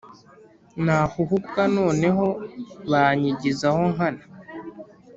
Nahuhuka 0.85 1.61
noneho 1.77 2.25
banyigizaho 2.91 3.81
nkana 3.93 4.23